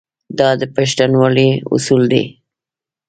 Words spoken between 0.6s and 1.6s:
پښتونولۍ